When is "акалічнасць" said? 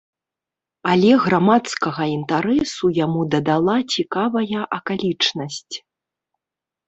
4.79-5.75